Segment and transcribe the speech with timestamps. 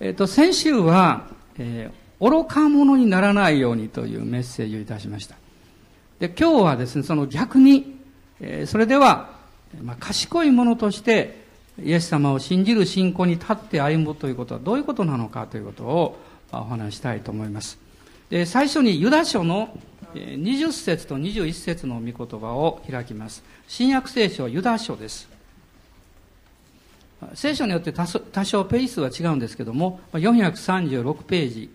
[0.00, 1.28] えっ、と、先週は、
[1.58, 5.36] えー、愚か者にならないようにというメッセージをいたしました。
[6.18, 7.98] で、今日はですね、その逆に、
[8.40, 9.38] えー、それでは、
[9.82, 11.44] まあ、賢い者として、
[11.82, 16.18] イエス様を信じる信仰に立って歩むということはどういうことなのかということを
[16.50, 17.78] お話したいと思います。
[18.30, 19.76] で、最初にユダ書の
[20.14, 23.44] 20節と21節の御言葉を開きます。
[23.68, 25.28] 新約聖書ユダ書です。
[27.34, 31.70] 聖書によって多少ページ数は違うんですけども、436ページ。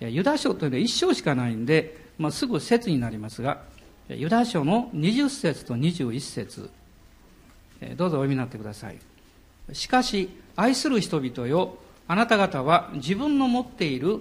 [0.00, 3.62] ユダ書というのは1章しかないんで、まあ、すぐ説になりますが、
[4.08, 6.70] ユダ書の20節と21節
[7.96, 8.98] どうぞお読みになってください。
[9.72, 11.76] しかし、愛する人々よ、
[12.08, 14.20] あなた方は自分の持っている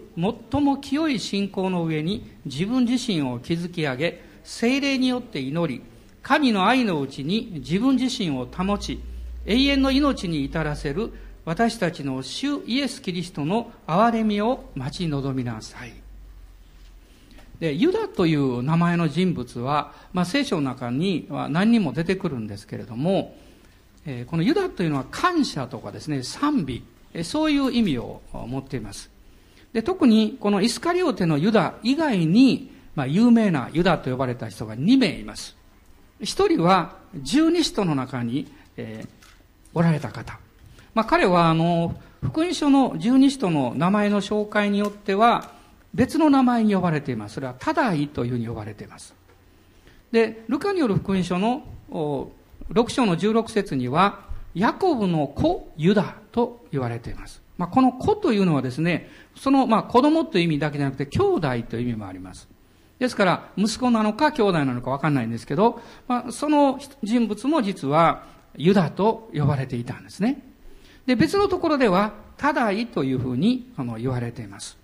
[0.51, 5.81] 最も清い信仰の上に自分自身を築き上げ、精霊によって祈り、
[6.21, 8.99] 神の愛のうちに自分自身を保ち、
[9.49, 11.11] 永遠の命に至らせる
[11.43, 15.93] 私たちの主イエス・キリストの憐れみを待ち望みなさい。
[17.59, 23.35] で、ユダという名前の人物は、まあ、聖書の中には何人も出てくるんですけれども、
[24.05, 29.09] えー、このユダというのは感謝とかですね、賛美、えー、そういう意味を持っています。
[29.73, 35.57] で、特にこのイスカリオテのユダ以外に、まあ、有名なユダと呼ばれた人が2名います。
[36.21, 39.18] 一人は十二使徒の中に、えー、
[39.73, 40.39] おられた方。
[40.93, 45.51] まあ、彼はあの、福音書の十二使徒の名前の紹介によっては、
[45.93, 47.35] 別の名前に呼ばれています。
[47.35, 49.15] それは、タダイというふうに呼ばれています。
[50.11, 54.21] で、ルカによる福音書の6章の16節には、
[54.53, 57.41] ヤコブの子ユダと言われています。
[57.57, 62.47] まあ、この子というのはですね、その、まあ、子供という意味だけじゃなくて、兄弟という意味もあります。
[62.99, 68.23] ですから、息子なのか兄弟なのかわかんないんですけど、まあ、その人物も実は、
[68.57, 70.41] ユダと呼ばれていたんですね。
[71.05, 74.77] で、別のところでは、タダイというふうにあの言われています。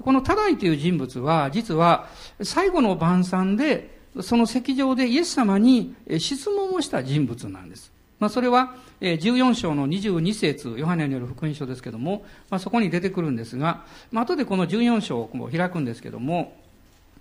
[0.00, 2.08] このタダイという人物は、実は
[2.42, 7.92] 最後の晩餐で、その席上でイエス様に質問をした人物なんです。
[8.18, 16.56] まあ、それは、14章の22節ヨハネによる福音書ですけども、まあ、そこに出てくるんですが、まあ、後でこの14章を開くんですけども、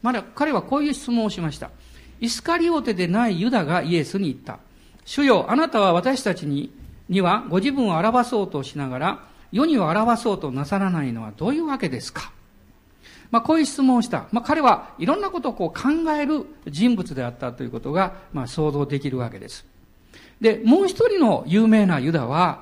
[0.02, 1.72] まだ彼はこういう質問をしました。
[2.20, 4.60] イスカリオテでないユダがイエスに言った。
[5.10, 6.72] 主よ、あなたは私たちに
[7.10, 12.32] にはご自分を表そうとしながら、世には表そうとなさらないのはどういうわけですか？
[13.32, 14.28] まあ、こういう質問をした。
[14.32, 19.66] まあ、彼はいろんなことをこう考える人物であったということが、まあ、想像できるわけです。
[20.40, 22.62] で、もう一人の有名なユダは、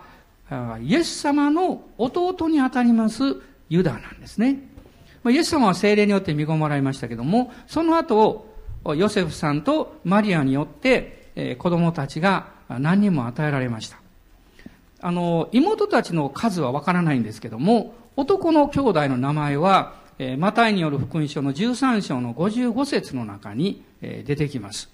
[0.82, 3.24] イエス様の弟にあたります
[3.68, 4.62] ユダなんですね。
[5.22, 8.48] まあ、イエス様は精霊によって見込まれましたけども、その後、
[8.96, 14.00] ヨセフさんとマリアによって、え子供たちが何人も与えられました。
[15.00, 24.90] あの、妹たちの数はわからないんですけども、男の兄弟の名前は、えマタイによる福音書の13章の55節の中に、え出てきます。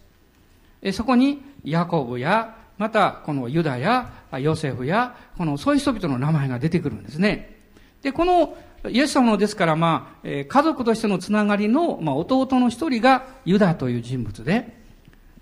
[0.81, 7.57] えそこに、ヤコブや、また、このユダや、ヨセフや、この、そういう人々の名前が出てくるんですね。
[8.01, 8.57] で、この、
[8.89, 14.82] イエス様のですから、まあ、え家族としてのつながりの、ま、弟の一人がユダという人物で、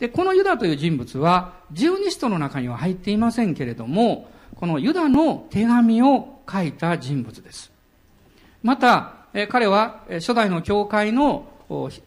[0.02, 7.72] で、このユダという人物は、十二使徒の中には入っていませんけれども、このユダの手紙を書いた人物です。
[8.64, 9.14] また、
[9.50, 11.48] 彼は初代の教会の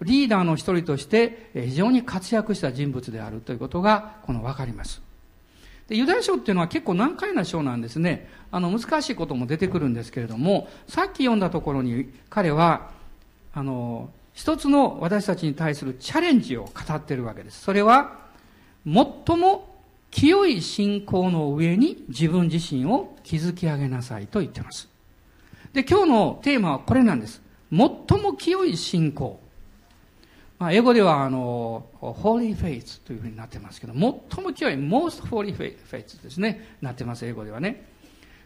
[0.02, 5.00] リーダーの一人として非常に活躍した人物であるということが、このわかります。
[5.86, 8.28] でユダヤ書っていうのは結構難解な書なんですね。
[8.50, 12.90] あの、難しいことも出てくるんですけれども、さっき読んだところに彼は、
[13.52, 17.62] あの、一つの私たちに対するチャレンジを語っているわけです。
[17.62, 18.18] それは、
[18.84, 19.74] 最も
[20.10, 24.88] 清い信仰の上に自分自身を築き上げなさいと言ってます。
[25.72, 27.40] で、今日のテーマはこれなんです。
[27.70, 27.78] 最
[28.20, 29.40] も清い信仰。
[30.58, 36.76] まあ、英語では、あの、holy faith というふうになってますけど、最も清い most holy faith ですね。
[36.80, 37.84] なってます、英語ではね。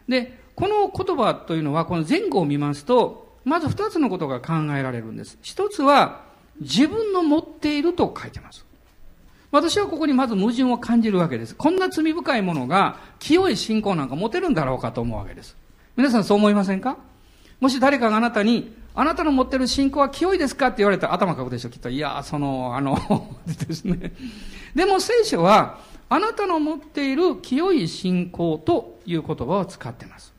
[0.07, 5.37] で、この言葉というのは、この前後を見ますと、まず二つのことが考えられるんです。
[5.41, 6.21] 一つは、
[6.61, 8.65] 自分の持っていると書いてます。
[9.51, 11.55] 私はここにまず矛盾を感じるわけです。
[11.55, 15.55] こんな罪深いものが清い信仰なんか持てるんだろうかと思うわけです。
[15.97, 16.97] 皆さんそう思いませんか？
[17.59, 21.89] もし誰かがあなたに、あなたの持ってる信仰は清いですかって言われたら頭かくでしょ、きっと。
[21.89, 23.35] いや、その、あの
[23.67, 24.13] ですね。
[24.75, 25.79] でも聖書は、
[26.09, 30.33] あなたの持っている清い信仰という言葉を使っています。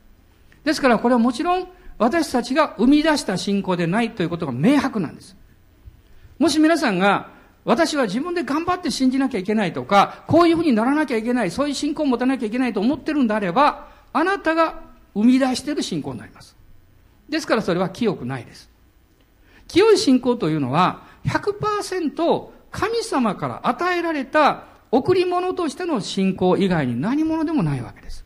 [0.65, 1.69] ですからこれはもちろん
[2.01, 5.37] 私たちが生み出した信仰でないということが明白なんです。
[6.39, 7.29] もし皆さんが、
[7.67, 14.81] 私は自分で頑張って信じなきゃいけないとか、こういうふうにならなきゃいけない、そういう信仰を持たなきゃいけないと思ってるんであれば、あなたが
[15.13, 16.57] 生み出している信仰になります。
[17.29, 18.71] ですからそれは清くないです。
[19.69, 28.25] 清い信仰というのは100%神様から与えられた贈り物としての信仰以外に何者でもないわけです。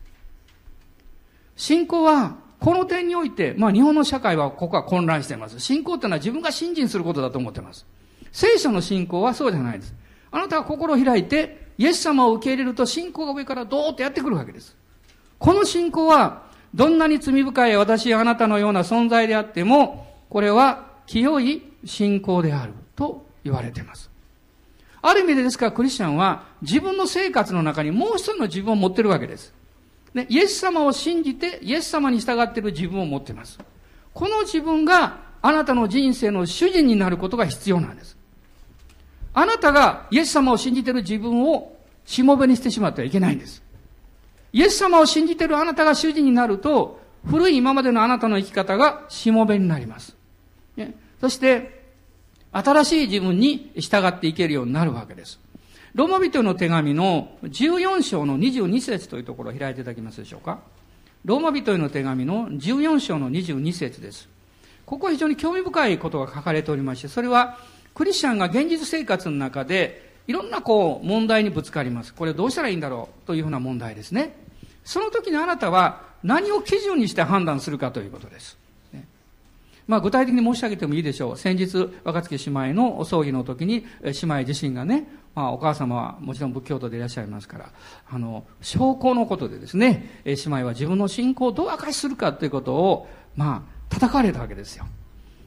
[1.57, 5.59] 信仰はこの点において、まあ日本の社会はここは混乱しています。
[5.59, 7.85] 信仰ってのは自分が信心することだと思っています。
[8.31, 9.93] 聖書の信仰はそうじゃないです。
[10.31, 14.75] あなたが心を開いて、イエス様を受け入れると信仰が上からドーッとやってくるわけです。
[15.37, 16.41] この信仰は、
[16.73, 24.09] どんなに罪深い私やあなたのような存在であっても、これは清い信仰であると言われています。
[25.03, 29.53] ある意味でですからクリスチャンは自分の生活の中にもう一人の自分を持ってるわけです。
[30.15, 33.59] ね、イエス様を信じてイエス様に従っている自分を持っています。
[34.13, 38.17] この自分があなたの人生の主人になることが必要なんです。
[39.33, 41.75] あなたがイエス様を信じている自分を
[42.05, 43.61] しもべにしてしまってはいけないんです。
[44.53, 50.15] イエス様を信じているあなたが主人になると、古い今までのあなたの生き方がしもべになります。
[50.77, 51.83] ね、そして、
[52.53, 55.41] 新しい自分に従っていけるようになるわけです。
[55.95, 60.59] ローマ人の手紙の14章の22節というところを開いていただけますでしょうか。
[61.23, 64.27] ローマ人への手紙の14章の22節です。
[64.85, 67.59] ここは非常に興味深いことが書かれておりまして、それは
[67.93, 72.13] クリスチャンが現実生活の中でいろんなこう問題にぶつかります。
[72.13, 74.35] これどうしたらいいんだろうというふうな問題ですね。
[74.83, 78.57] その時にあなたは何を基準にして判断するかということです。
[79.87, 81.37] まあ、具体的に申し上げてもいいでしょう。
[81.37, 87.69] 先日、若槻姉妹のお葬儀の時に、姉妹自身がね、まあ、お母様はもちろん仏教徒でいらっしゃいますから、
[88.09, 94.85] あの、証拠のことでですね、姉妹は自分の信仰をどう明かしするかということを、まあ、叩かれたわけですよ。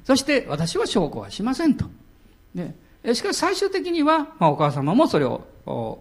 [0.04, 1.86] そして、私は証拠はしませんと。
[2.54, 2.76] ね、
[3.12, 5.46] しかし最終的には、まあ、お母様もそれを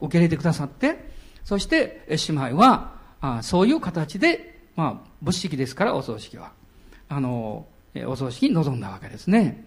[0.02, 1.10] 受け入れてくださって、
[1.44, 6.52] そして、姉妹は、あそういう形で、まあ、仏式ですから、お葬式は。
[7.10, 7.66] あの、
[8.06, 9.66] お葬式に臨んだわけですね。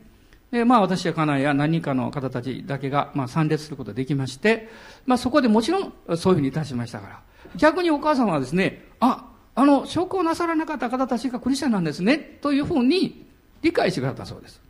[0.50, 4.68] で、まあ私や家内や何人かの方たちだけが、まあ参列することができまして、
[5.06, 7.20] まあそこでもちろんそういうふうにいたしましたから。
[7.56, 13.26] 逆にお母様はですね、あ、あの、証拠をなさらなかった方たちがクリスチャンなんですね、というふうに
[13.62, 14.60] 理解してくださったそうです。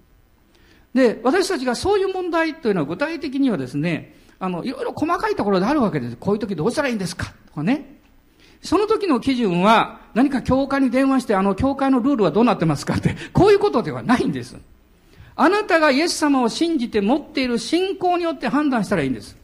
[0.95, 6.17] で、私たちがそういう問題というのは具体的にはですね、あの、いろいろ細かいところであるわけです。
[6.17, 8.00] こういう時どうしたらいいんですかとかね。
[8.63, 14.57] その時の基準は、何か教会に電話して、あの、教会のルールはどうなってますかって、 こういうことではないんです。
[15.37, 19.37] あなたがイエス様を信じて持っている信仰によって判断したらいいんです。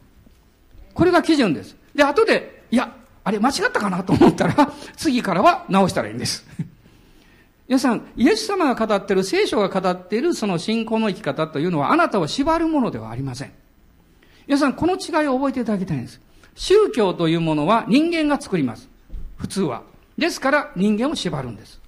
[0.93, 1.75] これが基準です。
[1.95, 2.93] で、後で、いや、
[3.23, 6.45] あれ間違ったかなと思ったら、 次からは直したらいいんです。
[7.67, 13.51] 皆さん、イエス様が語っている、聖書が語っているその信仰の生き方というのは、あなたを縛るものではありません。
[14.45, 16.21] 皆さん、この違いを覚えていただきたいんです。
[16.55, 18.87] 宗教というものは人間が作ります。
[19.37, 19.83] 普通は。
[20.17, 21.79] ですから人間を縛るんです。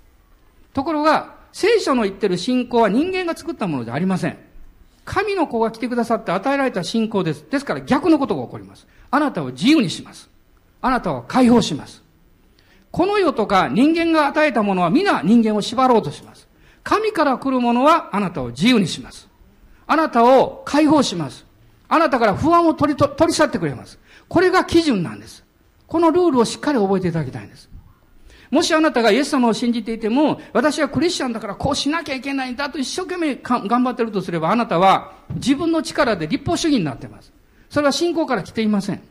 [0.74, 4.38] ところが、聖書の言ってる信仰は人間が作ったものではありません。
[5.04, 7.44] 神の子が来てくださって与えられた信仰です。
[7.50, 8.88] ですから逆のことが起こります。
[9.10, 10.30] あなたを自由にします。
[10.82, 12.04] あなたを解放します。
[12.92, 16.48] この世とか人間が与えたものは皆人間を縛ろうとします。
[16.84, 19.28] 神から来るものはあなたを自由にします。
[19.88, 21.46] あなたを解放します。
[21.88, 23.98] あなたから不安を取り取り去ってくれます。
[24.28, 25.44] これが基準なんです。
[25.90, 27.70] このルールをしっかり覚えていただきたいんです。
[28.52, 37.34] もしあなたがイエス様を信じていても、私はクリスチャンだからこうしなきゃいけないんだと一生懸命頑張ってるとすれば、あなたは自分の力で立法主義になっています。
[37.70, 39.02] それは信仰から来ていません。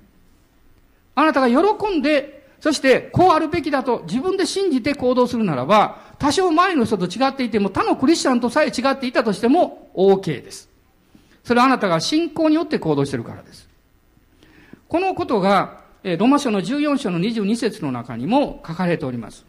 [1.14, 10.68] あなたが喜んで、そしてこうあるべきだと自分で信じて行動するならば、多少前の人と違っていても、他のクリスチャンとさえ違っていたとしても OK です。
[11.44, 13.68] それはあなたが信仰によって行動してるからです。
[14.88, 19.44] このことがローマ書の14章の22節の中にも書かれております。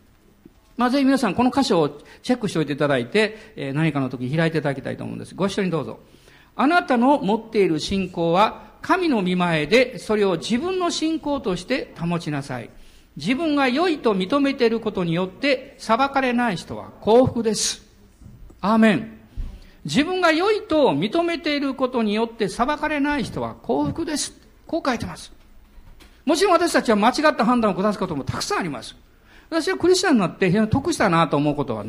[0.77, 1.89] まあ、ぜひ皆さんこの箇所を
[2.23, 5.35] チェックしておいていただいて、え何かの時開いていただきたいと思うんです。
[5.35, 5.99] ご一緒にどうぞ。
[6.55, 12.69] あなたの持っている信仰は神の見前でそれを自分の信仰として保ちなさい。
[13.17, 17.85] 自分が良いと認めていることによって裁かれない人は幸福です。
[18.61, 19.19] アーメン。
[19.85, 24.33] 自分が良いと認めていることによって裁かれない人は幸福です。
[24.65, 25.38] こう書いてます。
[26.29, 28.95] もちろん私たちは間違った判断を下すこともたくさんあります。
[29.49, 31.83] 私はクリスチャンになって非常に得したなと思うことは、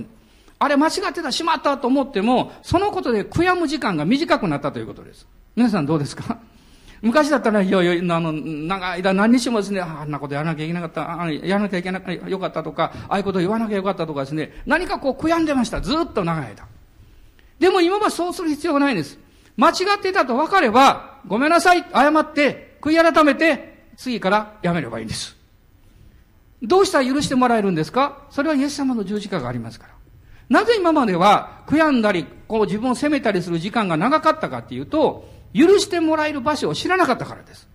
[0.58, 5.26] あれ間違ってた、しまったと思っても、そのことで悔やむ時間が短くなったということです。
[5.56, 6.38] 皆さんどうですか？
[7.02, 15.82] 昔だったら、いやいや、あの、長い間何日もですね、あんなことやらなきゃいけなかった、あやらなきゃいけなかよかったとか、ああいうこと言わなきゃよかったとかですね、何かこう悔やんでました。
[15.82, 16.64] ずっと長い間。
[17.58, 19.18] でも今はそうする必要がないんです。
[19.58, 23.69] 間違ってたと分かれば、ごめんなさい、謝って、悔い改めて、
[24.00, 25.36] 次からやめればいいんです。
[26.62, 28.26] どうしたら許してもらえるんですか？
[28.30, 29.94] それはイエス様の十字架がありますから。
[30.48, 37.68] なぜ今までは悔やんだり、こう自分を責めたりする時間が長かったかっていうと、許してもらえる場所を知らなかったからです。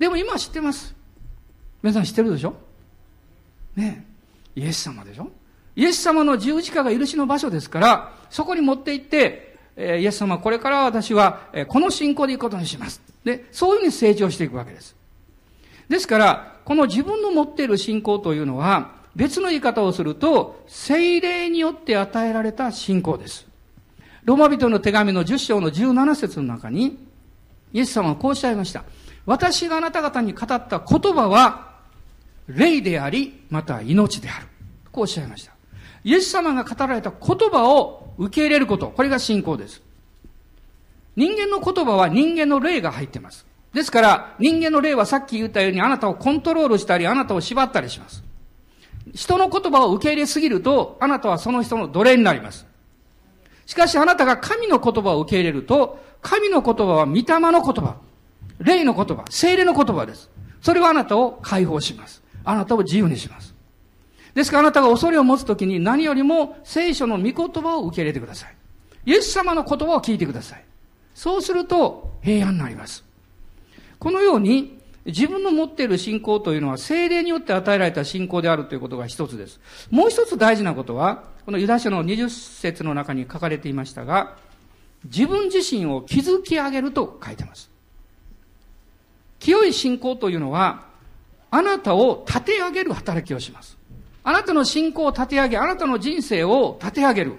[0.00, 0.92] でも今は知ってます。
[1.84, 2.54] 皆さん知ってるでしょ？
[3.76, 4.04] ね
[4.56, 5.30] イエス様でしょ？
[5.76, 13.00] イエス様の十字架が許しの場所ですから、そこに持って行って、え、イエス様、これから私は、え、この信仰で行くことにします。
[13.24, 14.96] で、そういうふうに成長していくわけです。
[15.88, 23.46] ですから、この自分の持っている信仰というのは、別の言い方をすると、精霊によって与えられた信仰です。
[24.24, 26.98] ローマ人の手紙の10章の17節の中に、
[27.72, 28.84] イエス様はこうおっしゃいました。
[29.26, 31.72] 私があなた方に語った言葉は、
[32.48, 34.46] 霊であり、また命である。
[34.90, 35.52] こうおっしゃいました。
[36.04, 38.88] イエス様が語られた言葉を受け入れること。
[38.88, 39.82] これが信仰です。
[41.16, 43.46] 人間の言葉は人間の霊が入っています。
[43.72, 48.22] ですから、人間の霊はさっき言ったようにあなたをコントロールしたり、あなたを縛ったりします。
[49.14, 52.66] 人の言葉を受け入れすぎると、あなたはその人の奴隷になります。
[53.66, 57.96] しかしあなたが神の言葉を受け入れると、神の言葉は御霊の言葉、
[58.58, 60.30] 霊の言葉、精霊の言葉です。
[60.60, 62.22] それはあなたを解放します。
[62.44, 63.54] あなたを自由にします。
[64.34, 68.54] ですからあなたが恐れを持つときに何よりも聖書の御言葉を受け入れてください。
[69.04, 70.64] イエス様の言葉を聞いてください。
[71.14, 73.04] そうすると平安になります。
[74.02, 79.60] このように自分の持っている信仰というのは精霊によって与えられた信仰であるということが一つです。
[79.92, 84.34] もう一つ大事なことは、このユダ書の20節の中に書かれていましたが、
[85.04, 87.70] 自分自身を築き上げると書いてます。
[89.38, 90.82] 清い信仰というのは、
[91.52, 93.78] あなたを立て上げる働きをします。
[94.24, 97.34] あなたの信仰を立て上げ、あなたの人生を立て上げる。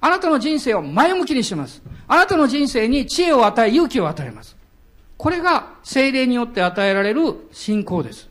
[0.00, 1.82] あなたの人生を前向きにします。
[2.06, 4.54] あなたの人生に知恵を与え、勇気を与えます。
[5.16, 8.28] これが精霊によって与えられる信仰です。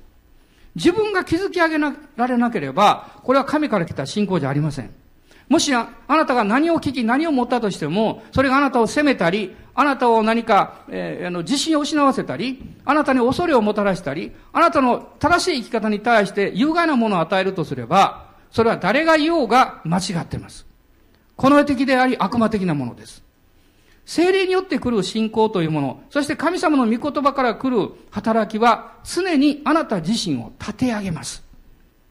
[0.75, 4.91] 自分が築き上げられなければ、これは神から来た信仰じゃありません。
[5.49, 20.65] もしあなたが何を聞き何を持ったとしても、それがあなたを責めたり、あなたを何か、えー、あの自信を失わせたり、あなたに恐れをもたらしたり、あなたの正しい生き方に対して有害なものを与えるとすれば、それは誰が言おうが間違っています。
[21.35, 23.22] この世的であり悪魔的なものです。
[24.05, 31.43] 精霊によって来る信仰というもの、そして神様の御言葉から来る働きは、常にあなた自身を立て上げます。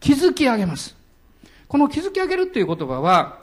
[0.01, 0.97] 築き上げます。
[1.69, 3.41] この築き上げるという言葉は、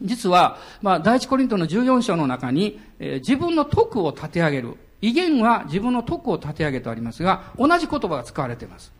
[0.00, 4.76] 実は、まあ、第一コリントの14章の中に、えー、自分の徳を立て上げる。
[5.00, 8.92] 威厳は自分の徳を立て上げとありますが、同じ言葉が使われています。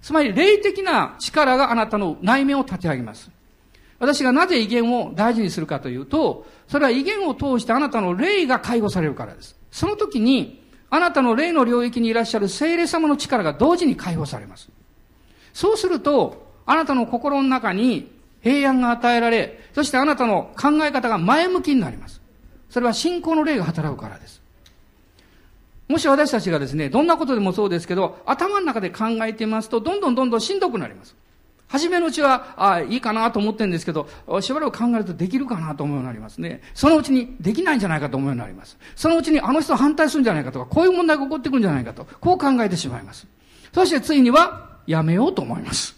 [0.00, 3.30] つまり、霊的な力があなたの内面を立て上げます。
[3.98, 9.56] 私がなぜ威厳を大事にするかというと、それは威厳を通してあなたの霊が介護されるからです。
[9.70, 14.68] その時に、あなたの霊の領域にいらっしゃる聖霊様の力が同時に解放されます。
[15.52, 22.20] そうすると、あなたの心の中に平安が与えられ、そしてあなたの考え方が前向きになります。
[22.70, 24.42] それは信仰の霊が働くからです。
[25.88, 31.14] もし私たちがですね、どんなことでもそうですけど、頭の中で考えていますと、どんどんどんどんしんどくなります。
[31.74, 34.08] 初めのうちは、あいいかなと思ってるんですけど、
[34.40, 36.62] しばらく考えるとできるかなと思うようになりますね。
[36.72, 38.78] そのうちにできないんじゃないかと思うようになります。
[38.94, 43.26] そのうちにあの人反対するんじゃないかとか、こういう問題が起こってくるんじゃないかと、こう考えてしまいます。
[43.72, 45.96] そしてついには、やめようと思います。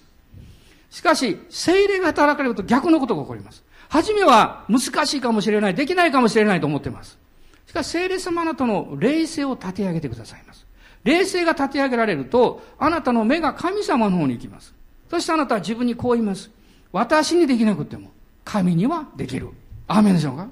[0.89, 3.63] しかし、精霊が働かれると逆のことが起こります。
[3.91, 7.19] 初めは難しいかもしれない、できないかもしれないと思ってます。
[7.67, 10.65] しかし、精霊様あなたの霊性を立て上げてくださいます。
[11.05, 14.75] 霊性が立て上げられると、あなたの目が神様の方に行きます。
[15.11, 16.51] そしてあなたは自分にこう言います。
[16.93, 18.11] 私にできなくても、
[18.45, 19.51] 神にはできる。
[19.89, 20.49] アーメンでしょうか？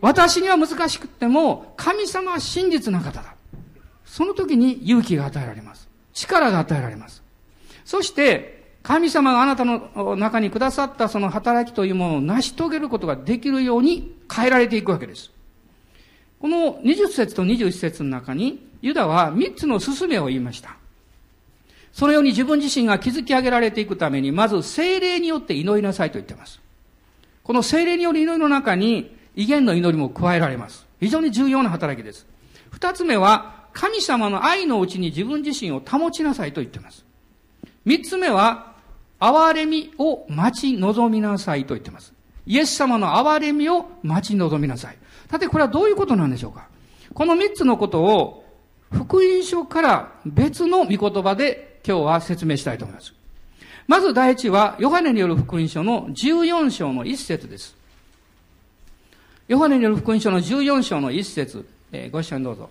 [0.00, 3.34] 私には難しくても、神様は真実な方だ。
[4.04, 5.88] その時に勇気が与えられます。
[6.12, 7.22] 力が与えられます。
[7.84, 15.30] そして、神様があなたの中にくださったその働きというものを成し遂げることができるように変えられていくわけです。
[16.40, 20.76] この20節と21節の中に、ユダは3つの勧めを言いました。
[21.92, 26.60] そのように自分自身が築き上げられていくために、まず精霊によって祈りなさいと言っています。
[27.42, 30.86] この精霊による祈りの中に、威厳の祈りも加えられます。
[31.00, 32.26] 非常に重要な働きです。
[32.70, 37.04] 二つ目は、神様の愛のうちに自分自身を保ちなさいと言っています。
[37.84, 38.74] 三つ目は、
[39.18, 42.12] 憐れみを待ち望みなさいと言っています。
[42.46, 44.98] イエス様の憐れみを待ち望みなさい。
[45.30, 46.68] さて、これはどういうことなんでしょうか
[47.12, 48.44] この三つのことを、
[48.92, 53.14] 福音書から別の御言葉で今日は説明したいと思います。
[53.86, 57.74] まず第一は、ヨハネによる福音書の14章の一節です。
[59.48, 62.70] ヨハネによる福音書の14章の一節、えー、ご一緒にどうぞ。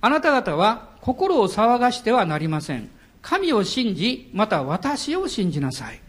[0.00, 2.88] あなた方は心を騒がしてはなりません。
[3.22, 6.00] 神を信じ、また私を信じなさい。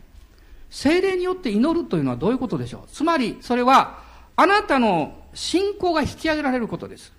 [0.69, 3.99] 精霊によって祈るというのはどういうことでしょうつまり、それは、
[4.35, 7.11] あなたの信仰が引き上げられることです。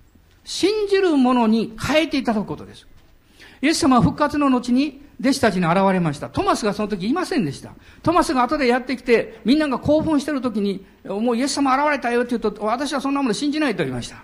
[0.45, 2.87] 信じるものに変えていただくことです。
[3.63, 6.29] イエス様は復活の後に弟子たちに現れました。
[6.29, 7.71] トマスがその時いませんでした。
[8.03, 14.17] トマスが後でやってきて、みんなが興奮してる時に、もうイエス様現れたよって言うと、私はそんなもの信じないと言いました。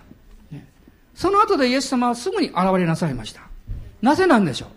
[1.15, 3.41] その後でイエス様はすぐに現れなさいました。
[4.01, 4.69] なぜなんでしょう？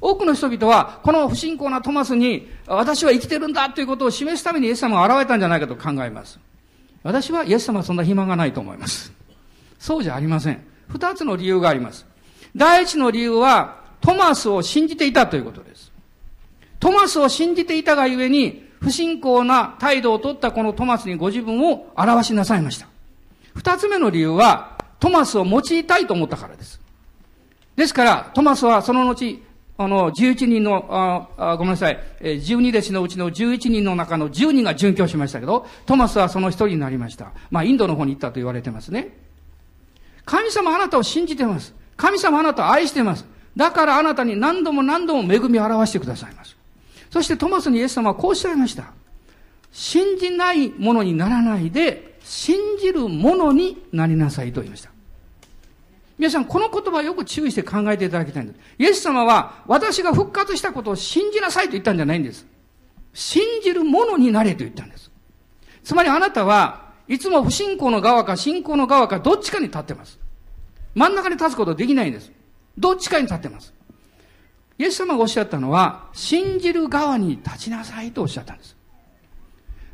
[0.00, 6.40] 多くの人々は、この不信仰なトマスに、私は生きてるんだということを示すためにイエス様が現れたんじゃないかと考えます。
[7.04, 9.12] 私はイエス様はそんな暇がないと思います。
[9.78, 10.60] そうじゃありません。
[10.88, 12.04] 二つの理由があります。
[12.56, 15.90] 第一の理由は、トマスを信じていたということです。
[16.78, 22.86] トマスを信じていたがゆえに、不信仰な態度を取ったこのトマスにご自分を表しなさいました。
[23.54, 26.80] 二つ目の理由は、トマスを用いたいと思ったからです。
[27.76, 29.42] ですから、トマスはその後、
[29.76, 37.32] あの、11人の、ああごめんなさい、12弟子のうちの11人の中の10人が殉教しましたけど、トマスはその一人になりました。
[37.50, 39.16] まあ、インドの方に行ったと言われてますね。
[40.24, 41.74] 神様あなたを信じてます。
[41.96, 43.24] 神様あなたを愛しています。
[43.56, 46.56] だからあなたに何度も何度も恵みを表してくださいます。
[47.10, 48.92] そしてトマスにイエス様はこうおっしゃいました。
[49.72, 54.90] 信じないものにならないで、信じるものになりなさいと言いました。
[56.16, 58.60] 皆さん、この言葉をよく注意して考えていただきたいんです。
[58.78, 62.46] イエス様は、私が復活したことを信じなさいと言ったんじゃないんです。
[63.12, 65.10] 信じるものになれと言ったんです。
[65.82, 70.18] つまりあなたは、いつも不信仰の側か信仰の側かどっちかに立ってます。
[70.94, 72.30] 真ん中に立つことはできないんです。
[72.78, 73.72] どっちかに立ってます。
[74.78, 78.76] イエス様がおっしゃったのは、信じる側に立ちなさいとおっしゃったんです。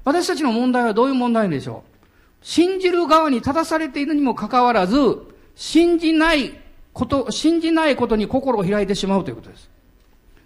[0.05, 1.91] 私たちの問題はどういう問題でしょう？
[2.43, 4.97] 信じる側に立たされているにもかかわらず、
[5.55, 6.59] 信じない
[6.95, 9.69] こと、信じないことに心を開いてしまうということです。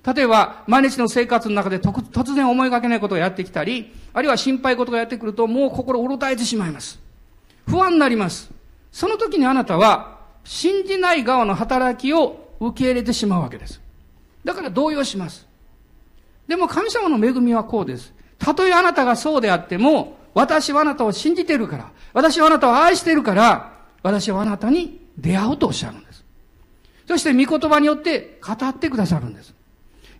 [0.04, 7.00] 例えば、毎日の生活の中で突然思いがけないことをやってきたり、あるいは心配事がやってくると、もう心をうろたえてしまいます。
[7.68, 8.50] 不安になります。
[8.90, 10.13] その時にあなたは、
[10.44, 13.80] 信じない側の働きを受け入れてしまうわけです。
[14.44, 15.46] だから動揺します。
[16.46, 18.12] でも神様の恵みはこうです。
[18.38, 26.24] たとえあなたがそうであっても、私はあなたを信じているから、私はあなたを愛しているから、私はあなたに出会おうとおっしゃるんです。
[27.08, 29.54] そして御言葉によって語ってくださるんです。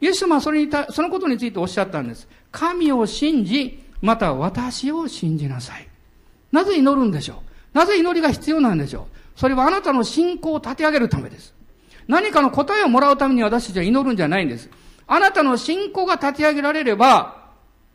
[0.01, 2.29] イエス様はそれにた、そのことについておっしゃったんです。
[2.51, 5.89] 神を信じ、また私を信じなさい。
[6.53, 7.43] なぜ祈るんでしょ
[7.75, 7.77] う？
[7.77, 9.14] なぜ祈りが必要なんでしょう？
[9.37, 11.55] それはあなたの信仰を立て上げるためです。
[12.07, 14.69] 何かの答えをもらうために私たちは祈るんじゃないんです。
[15.07, 17.45] あなたの信仰が立て上げられれば、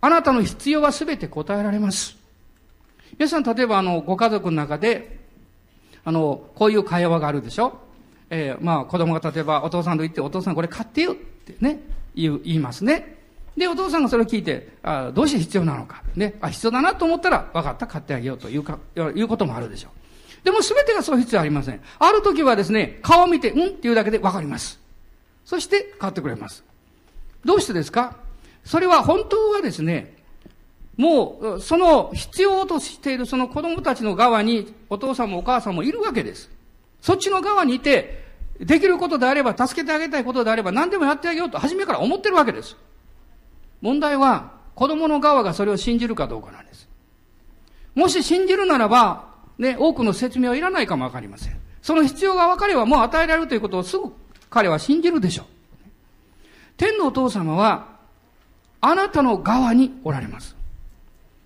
[0.02, 2.18] あなたの必要は全て答えられます。
[3.18, 5.20] 皆さん、例えばあの、ご家族の中で、
[6.06, 7.80] あの、こういう会話があるでしょ？
[8.30, 11.82] えー、まあ、子供が例えばお父さんと言って、お父さんこれ買ってよってね、
[12.16, 13.18] 言う、言いますね。
[13.58, 16.04] で、お父さんがそれを聞いて、あどうして必要なのか。
[16.16, 19.92] ね、あ、必要だなと思ったら、分かった、買ってあげようというか、いうこともあるでしょう。
[20.44, 21.82] でも全てがそういう必要ありません。
[22.00, 23.68] ある時はですね、顔を見て、うん？
[23.68, 24.80] っていうだけでわかります。
[25.46, 26.64] そして変わってくれます。
[27.44, 28.18] どうしてですか？
[28.64, 30.18] それは本当はですね、
[30.98, 36.50] もう、その必要としているその子供たちの側にお父さんもお母さんもいるわけです。
[37.02, 38.28] そっちの側にいて、
[38.60, 42.76] できることであれば、助けてあげたいことであれば、何でもやってあげようと初めから思ってるわけです。
[43.82, 46.90] 問題は、子供の側がそれを信じるかどうかなんです。
[47.96, 49.29] もし信じるならば、
[49.60, 51.60] ね、多くの説明はいらないかもわかりません。
[51.82, 54.12] その必要が分かればもう与えられるということをすぐ
[54.50, 55.46] 彼は信じるでしょう。
[56.78, 58.00] 天のお父様は、
[58.82, 60.56] あなたの側におられます。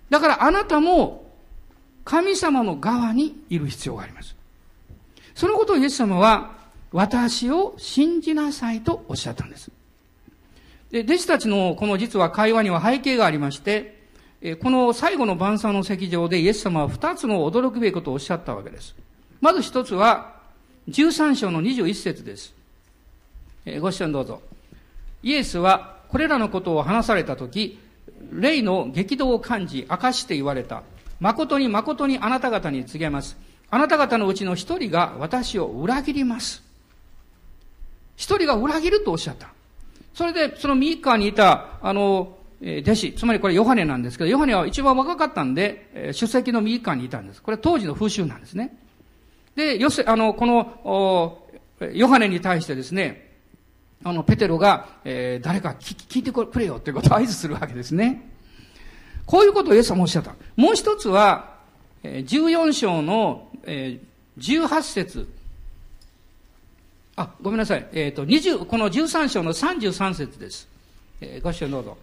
[0.08, 1.28] だからあなたも
[2.04, 4.36] 神様の側にいる必要があります。
[5.34, 6.52] そのことをイエス様は、
[6.92, 9.72] 私を信じなさいとおっしゃったんです。
[10.92, 14.03] で、弟子たちのこの実は会話には背景がありまして、
[14.60, 18.94] この最後の晩餐の席上でイエス様は二つの驚くべきことをおっしゃったわけです。
[19.40, 20.34] まず一つは、
[20.90, 22.54] 13章の21節です。
[23.80, 24.42] ご視聴どうぞ。
[25.22, 27.78] イエスはこれらのことを話されたとき、
[28.32, 30.82] 霊の激動を感じ、明かして言われた。
[31.20, 33.38] 誠に誠にあなた方に告げます。
[33.70, 36.62] あなた方のうちの一人が私を裏切ります。
[38.16, 39.48] 一人が裏切るとおっしゃった。
[40.12, 47.42] それで、その右側にいた、あの、え弟子、つまりこれヨハネなんですけど、ヨハネは一番若かったんで、え出席の右側にいたんです。
[47.42, 48.74] これ当時の風習なんですね。
[49.54, 51.42] で、よせ、あの、この、
[51.92, 53.32] ヨハネに対してですね、
[54.02, 58.30] あの、ペテロが、えー、誰か聞いてくれよということを合図するわけですね。
[59.26, 60.34] こういうことをイエス様おっしゃった。
[60.56, 61.56] もう一つは、
[62.02, 65.28] え14章の、えー、18節
[67.16, 67.86] あ、ごめんなさい。
[67.92, 70.66] えっ、ー、と、20、この13章の33節です。
[71.20, 71.98] えー、ご視聴どうぞ。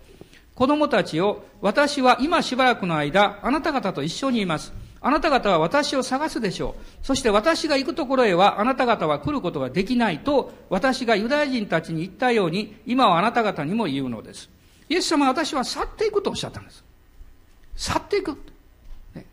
[0.55, 4.73] 子供たちを、私は今しばらくの間、あなた方と一緒にいます。
[5.03, 7.05] あなた方は私を探すでしょう。
[7.05, 14.49] そして私が行くところへはあなた方は来ることができないと、私がユダヤ人たちに言ったように、今はあなた方にも言うのです。
[14.89, 16.83] イエス様は私は去っていくとおっしゃったんです。
[17.75, 18.37] 去っていく。
[19.15, 19.25] ね、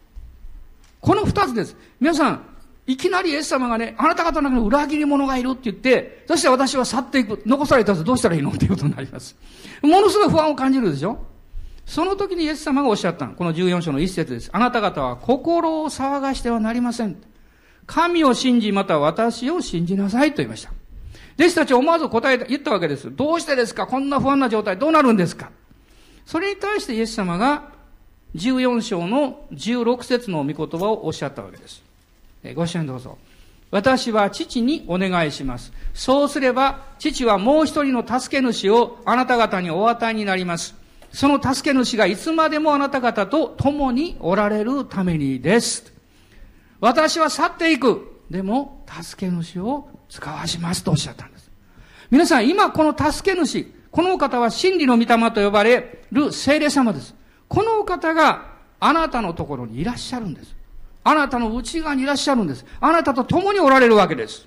[1.00, 1.76] この二つです。
[2.00, 2.42] 皆さん、
[2.88, 7.42] いきなりイエス様がね、あなた方の中に裏切り者がいるって言って、そして私は去っていく。
[7.44, 9.37] 残されたらどうしたらいいのっていうことになります。
[9.83, 11.18] ものすごい不安を感じるでしょ？
[11.85, 14.48] その時にイエス様がおっしゃったこの14章の一節です。
[14.55, 17.18] あなた方は心を騒がしてはなりません。
[17.87, 20.72] 神を信じ、また私を信じなさいと言いました。
[21.38, 23.14] 弟子たち思わず答え、言ったわけです。
[23.14, 23.87] どうしてですか？
[23.87, 25.51] こんな不安な状態どうなるんですか？
[26.24, 27.70] それに対してイエス様が
[28.35, 31.87] 14章の16節の御言葉をおっしゃったわけです。
[32.55, 33.18] ご支援どうぞ。
[33.70, 35.72] 私は父にお願いします。
[35.92, 40.74] そうすれば、父はもう一人の助け主をあなた方にお与えになります。
[41.12, 45.92] その助け主がいつまでもあなた方と共におられるためにです。
[46.81, 48.22] 私は去っていく。
[48.31, 51.51] でも、助け主を使わしますとおっしゃったんです。
[52.11, 57.14] 皆さん、今この助け主、このお方は真理の御霊と呼ばれる聖霊様です。
[57.48, 60.58] このお方があなたのところにいらっしゃるんです。
[61.09, 62.66] あなたの内側にいらっしゃるんです。
[62.81, 64.47] あなたと共におられるわけです。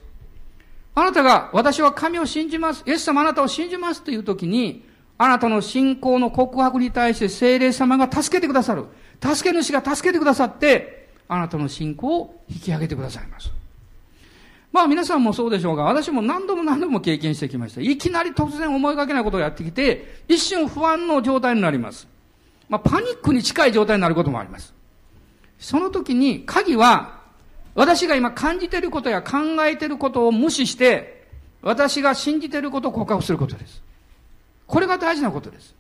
[0.94, 2.84] あなたが、私は神を信じます。
[2.86, 4.86] イエス様あなたを信じますという時に、
[5.18, 8.86] あなたの信仰の告白に対して聖霊様が助けてくださる。
[9.24, 13.52] 助け主が助けてくださって、あなたの信仰を引き上げてくださいます。
[14.72, 17.82] まあ皆さんもそうでしょうが、私も何度も何度も経験してきました。
[17.82, 22.08] いきなり突然思いがけないことをやってきて、一瞬不安の状態になります。
[22.70, 24.74] まあパニックに近い状態になることもあります。
[25.62, 27.22] その時に鍵は、
[27.76, 31.28] 私が今感じていることや考えていることを無視して、
[31.62, 33.82] 私が信じていることを告白することです。
[34.66, 35.76] これが大事なことです。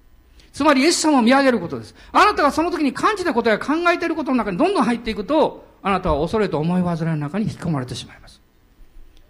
[0.54, 1.96] つまり、イエス様を見上げることです。
[2.12, 8.40] あなたがその時に感じたことや考えていることの中にどんどん入っていくと、あなたは恐れと思い煩いの中に引き込まれてしまいます。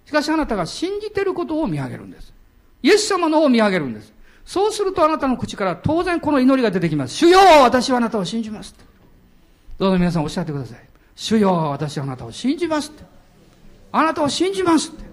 [0.05, 2.33] しかしあなたが信じていることを見上げるんです。
[2.83, 4.11] イエス様の方を見上げるんです。
[4.43, 7.13] そうするとあなたの口から当然この祈りが出てきます。
[7.15, 8.75] 主よ私はあなたを信じます。
[9.81, 10.79] どうぞ皆さんおっしゃってください。
[11.15, 13.03] 主よ、私はあなたを信じますって。
[13.91, 15.03] あなたを信じますって。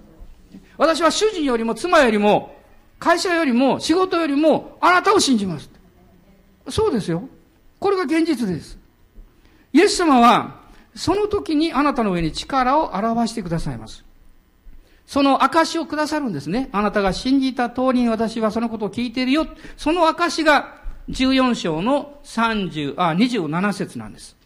[0.76, 2.54] 私は主人よりも妻よりも、
[2.98, 6.70] 会社よりも仕事よりもあなたを信じますって。
[6.70, 7.26] そうですよ。
[7.80, 8.78] これが現実です。
[9.72, 10.60] イエス様は、
[10.94, 14.04] その時にあなたの上に力を表してくださいます。
[15.06, 16.68] その証をくださるんですね。
[16.72, 19.46] あなたが信じた通りに私はそのことを聞いているよ。
[19.78, 20.74] その証が
[21.08, 24.36] 14章の30、あ、27節なんです。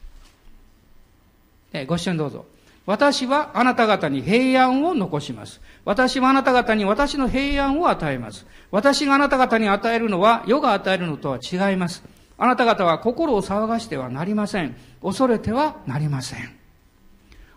[1.73, 2.45] えご視聴どうぞ。
[2.85, 5.61] 私はあなた方に平安を残します。
[5.85, 8.47] 私はあなた方に私の平安を与えます。
[8.71, 12.03] 私があなた方に与えるのは世が与えるのとは違います。
[12.39, 14.77] あなた方は心を騒がしてはなりません。
[15.01, 16.57] 恐れてはなりません。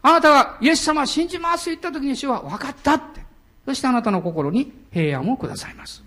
[0.04, 3.25] あなたがイエス様信じますと言った時に主は分かったって。
[3.65, 6.04] そしてあなたの心に平安をくださいます。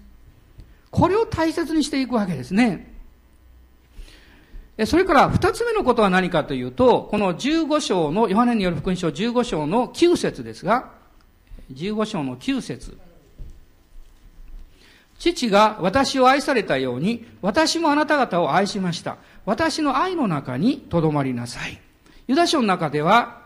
[0.91, 2.98] これを大切にしていくわけですね。
[4.87, 10.93] それから二つ目のことは何かというと、この15章の、ヨハネによる福音書15章の9節ですが、
[11.73, 12.97] 15章の9節
[15.19, 19.17] 父が私を愛されたように、私もあなた方を愛しました。
[19.45, 21.81] 私の愛の中に留まりなさい。
[22.29, 23.43] ユダ書の中では、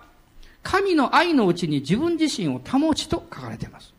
[0.63, 3.95] 神の愛のうちに自分自身を保ちと書かれています。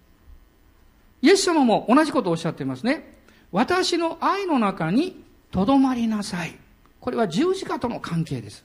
[1.23, 3.17] イエス様も同じことをおっしゃっていますね。
[3.51, 6.62] 私の愛の中に留まりなさい。
[7.03, 8.63] これは十字架との関係です。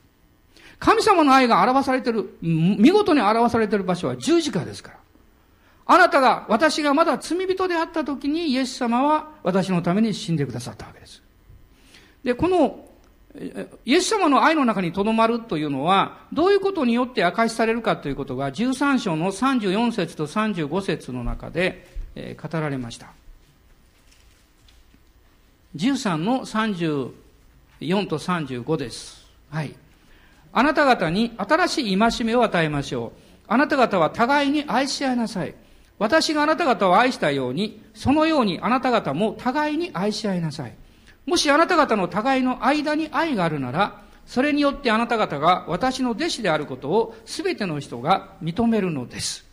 [0.79, 4.97] 神様の愛が表されている、見事に表されている場所は十字架ですから。
[5.87, 11.21] あなたが、私がまだ罪人であった時に、イエス様は私のために死んでくださったわけです。
[12.23, 12.85] で、この、
[13.83, 23.11] イエス様の愛の中に留まるというのは、どういうことによって明かしされるかということが、13章の34節と35節の中で、え語られました。
[25.75, 27.11] 13の30
[27.81, 29.25] 4と35です。
[29.49, 29.75] はい。
[30.51, 33.19] あなた方に新しい戒めを与えましょう。
[33.47, 35.55] あなた方は互いに愛し合いなさい。
[35.97, 40.73] 私があなた方を愛したように、そのようにあなた方も互いに愛し合いなさい。
[41.25, 49.45] もしあなた方の互いの間に愛があるなら、それによってあなた方が私の弟子であることを全ての人が認めるのです。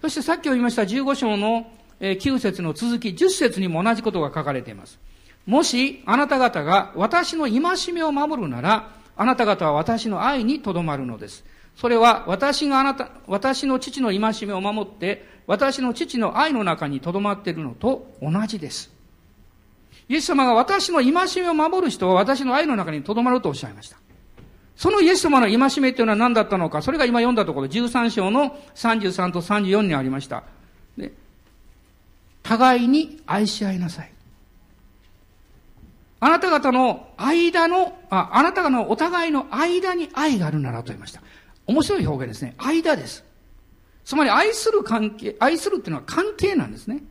[0.00, 1.66] そしてさっき言いました15章の
[2.00, 4.98] 9節の続き、10節にも同じことが書かれています。
[5.46, 11.44] もしあなた方が私の戒めを守るなら、あなた方は私の愛にとどまるのです。
[11.76, 18.92] それは私があなた、私の父の戒めを守って、私の父の愛の中にとどまっているのと同じです。
[20.08, 23.96] イエス様が私の戒めを守る人は私の愛の中に留まるとおっしゃいました。
[24.76, 30.44] そのイエス様の戒めというのは何だったのか、それが今読んだところ、13章の33と34にありました。
[32.42, 34.13] 互いに愛し合いなさい。
[36.24, 41.20] あなた方の間の、あ、あなた方のお互いの間に愛があるならと言いました。
[41.66, 42.54] 面白い表現ですね。
[42.56, 43.26] 間です。
[44.06, 47.02] つまり愛する関係、愛するっていうのは関係なんですね。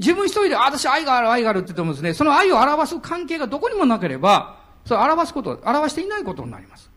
[0.00, 6.90] 自分一人で、あ、私愛がある、愛があるって言ってもですね、その愛を表す関係がどこにもなければ、それを表すこと、表していないことになります。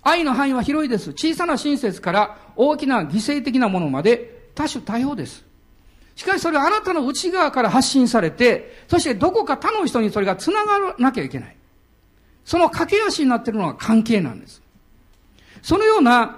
[0.00, 1.10] 愛の範囲は広いです。
[1.10, 5.49] 小さな親切から大きな犠牲的なものまで多種多様です。
[6.20, 11.56] しかしそれはあなたの内側から発信されて、そしてどこか他の人にそれが繋がらなきゃいけない。
[12.44, 14.60] その駆け足になっているのは関係なんです。
[15.62, 16.36] そのような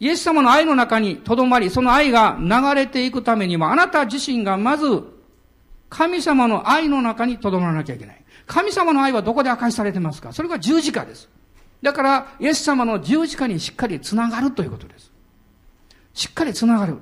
[0.00, 5.02] イエス様の愛の中に留まり、その愛が流れていくためにも、あなた自身がまず
[5.88, 8.22] 神様の愛の中に留まらなきゃいけない。
[8.44, 10.34] 神様の愛はどこで明かしされてますか？
[10.34, 11.30] それが十字架です。
[11.80, 15.10] だから、イエス様の十字架にしっかりつながるということです。
[16.12, 16.98] しっかりつながる。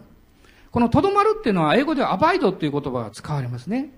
[0.74, 3.92] このとどまるっていうのは、英語ではアバイドっていう言葉が使われますね。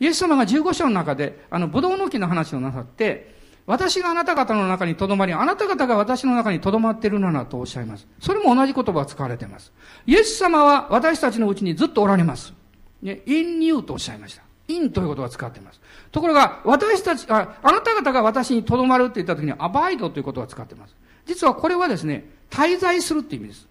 [0.00, 3.34] イエス様が15章の中で、あの、ブドウの木の話をなさって、
[3.66, 8.08] 私があなた方の中にとどまり、あなた方が私の中にとどまっているならとおっしゃいます。
[8.18, 9.74] それも同じ言葉が使われています。
[10.06, 12.54] イエス様は私たちのうちにずっとおられます。
[13.02, 14.42] ね、in you とおっしゃいました。
[14.68, 15.82] in という言葉を使っています。
[16.12, 20.96] ところが、私たち、ああなた方が私にとどまるって言った時に、アバイドという言葉を使っています。
[21.26, 23.68] 実はこれはですね、滞在するって意味です。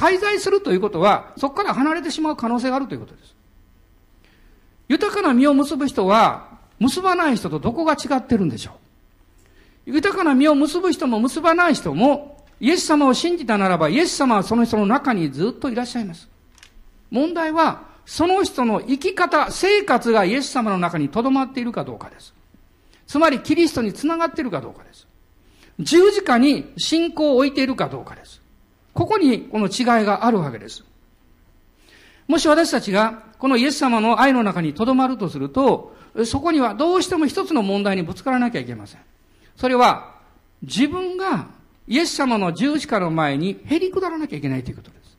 [0.00, 3.34] 滞在するということは、そこから離れてしまう可能性があるということです。
[4.88, 8.70] 豊かな実を結ぶ人は、結ばない人とどこが違ってるんでしょ
[9.86, 16.30] う豊かな実を結ぶ人も結ばない人も、イエス様を信じたならば、イエス様はその人の中にずっといらっしゃいます。
[17.10, 22.32] 問題は、その人の生き方、生活がイエス様の中に留まっているかどうかです。
[23.06, 25.06] つまり、キリストにつながっているかどうかです。
[25.78, 28.39] 十字架に信仰を置いているかどうかです。
[28.92, 30.84] ここにこの違いがあるわけです。
[32.28, 39.00] もし私たちがこのイエス様の愛の中に留まるとすると、そこにはどうしても一つの問題にぶつからなきゃいけません。
[39.56, 40.14] それは、
[40.62, 41.48] 自分が
[41.88, 45.18] イエス様の十字架の前にへりくだらなきゃいけないということです。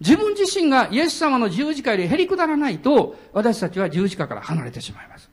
[0.00, 5.30] 自分自身がイエス様の十字架でへりくだらないと、私たちは十字架から離れてしまいます。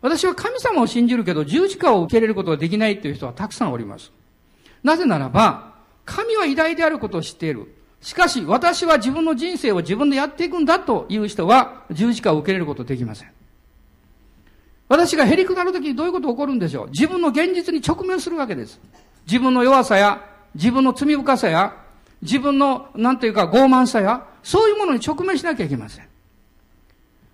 [0.00, 4.12] 私は神様を信じるけど、十字架を受け入れることができないという人はたくさんおります。
[4.82, 5.69] なぜならば、
[6.04, 7.74] 神は偉大であることを知っている。
[8.00, 13.30] しかし、私は自分の人生を自分でやっていくんだという人は、十字架を受け入れることできません。
[14.88, 18.80] 私がへりくだるときにどういうことが起こるんでしょう自分の現実に直面するわけです。
[19.26, 21.76] 自分の弱さや、自分の罪深さや、
[22.22, 26.08] 自分の、なんというか傲慢さや、そういうものに直面しなきゃいけません。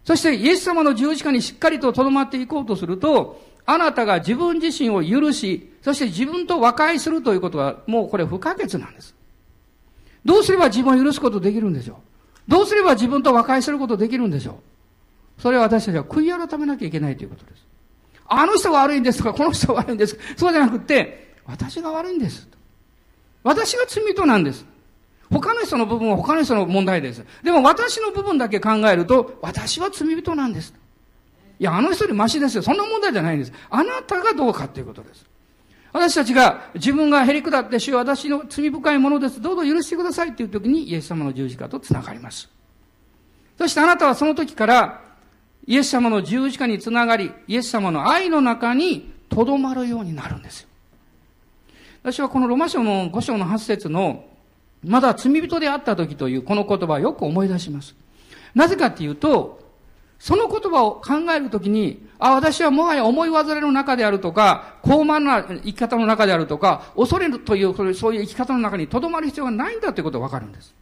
[0.04, 9.14] そして、イエス様の十字架にしっかりと留まっていこうとすると、あなたが自分自身を許し、そして自分と和解するということは、もうこれ不可欠なんです。
[10.24, 11.96] どうすれば自分を許すことできるんでしょう？
[12.50, 14.60] どうすれば自分と和解することできるんでしょ
[15.38, 15.42] う？
[15.42, 17.66] それは私たちは悔い改めなきゃいけないということです。
[18.26, 20.18] あの人が悪いんですとか、この人が悪いんです。
[20.36, 22.48] そうじゃなくて、私が悪いんです。
[23.44, 24.64] 私が罪人なんです。
[25.30, 27.24] 他の人の部分は他の人の問題です。
[27.42, 30.74] でも私の部分だけ考えると、私は罪人なんです。
[31.58, 32.62] いや、あの人よりマシですよ。
[32.62, 33.52] そんな問題じゃないんです。
[33.70, 35.24] あなたがどうかということです。
[35.92, 39.40] 私たちが自分がへり下って主は私の罪深いものです。
[39.40, 42.50] どうぞ許してくださいっていう時にイエス様の十字架と繋がります。
[43.56, 45.00] そしてあなたはその時から
[45.66, 50.68] イエス様の十字架につながり、イエス様の愛の中にとどまるようになるんですよ。
[52.02, 54.26] 私はこのロマ書の5章の8節の、
[54.84, 57.96] まだ罪人であった時というこの言葉をよく思い出します。
[58.54, 59.65] なぜかっていうと、
[60.18, 70.74] その言葉を考えるときに、あ、私はもはや思い煩いの中であるとか、高慢な生き方の中であるとか、恐れるという、そういう生き方の中に留まる必要がないんだということがわかるんです。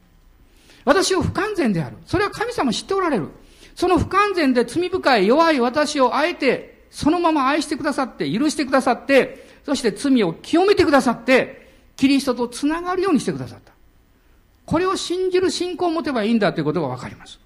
[0.85, 1.97] 私は不完全である。
[2.07, 3.29] それは神様知っておられる。
[3.75, 11.65] その不完全で罪深い弱い私をあえて、そのまま愛してくださって、許してくださって、そして罪を清めてくださって、
[11.97, 13.73] キリストと繋がるようにしてくださった。
[14.67, 17.41] これを信じる信仰を持てばいいんだということがわかります。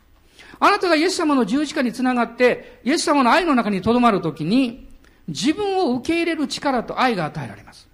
[0.61, 4.89] あなたがイエス様の十字架につながって、イエス様の愛の中に留まるときに、
[5.29, 7.89] 自分を受け入れる力と愛が与えられます。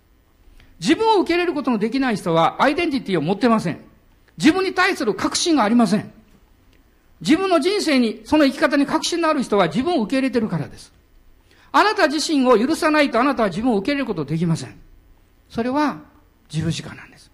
[0.80, 3.80] 自分を受け入れることのできない人は、アイデンティティを持ってません。
[4.38, 6.12] 自分に対する確信がありません。
[7.20, 10.92] 自分の人生に、その生き方に確信のある人は自分を受け入れてるからです。
[11.76, 14.78] あなた自身を許さないとあなたは自分を受け入れることできません。
[15.50, 15.98] それは
[16.48, 17.32] 十字架なんです。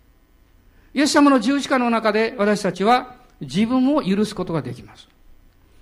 [0.95, 5.09] イエス様の十字架の中で私たちは自分を許すことができます。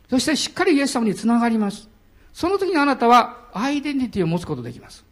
[0.09, 1.89] そしてしっかりイエス様につながります。
[2.33, 5.05] その時にあなたはアイデンティティを持つことができます。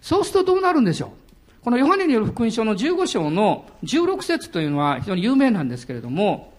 [0.00, 1.64] そうするとどうなるんでしょう？
[1.64, 6.52] このヨハネによる福音書の15章の16節というのは非常に有名なんですけれども、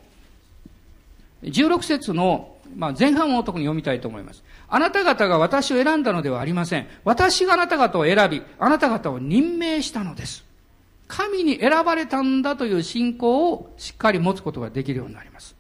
[1.43, 2.55] 16節の、
[2.97, 4.43] 前半を特に読みたいと思います。
[4.69, 6.87] あなた方が私を選んだのではありません。
[7.03, 10.45] 私があなた方を選び、あなた方を任命したのです。
[11.09, 15.52] 神に選ばれたんだという信仰をしっかり持つことができるようになります。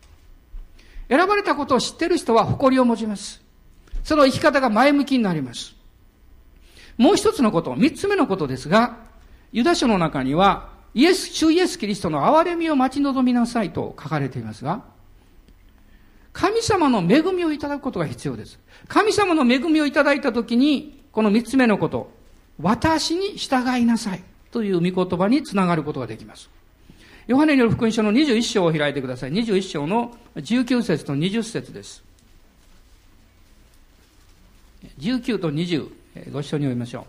[1.09, 3.41] 選ばれたことを知っている人は誇りを持ちます。
[4.03, 5.75] その生き方が前向きになります。
[6.97, 8.97] もう一つのこと、三つ目のことですが、
[9.51, 14.83] ユダ書の中には、イエス、主イエスキリストの憐れみを待ち望みなさいと書かれていますが、
[16.33, 18.59] 神様の恵みをいただくことが必要です。
[18.87, 22.11] 神様の恵みをいただいたときに、この三つ目のこと、
[22.59, 26.49] 私に従いなさいという御言葉につながることができます。
[27.27, 29.31] ヨハネによる福音書の21章を開いてください。
[29.31, 32.03] 21章の19節と20節です。
[34.99, 35.89] 19と20、
[36.31, 37.03] ご一緒に読みましょう。